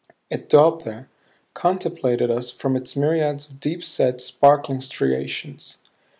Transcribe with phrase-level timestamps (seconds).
[0.31, 1.09] It dwelt there;
[1.53, 5.77] contemplated us from its myriads of deep set, sparkling striations.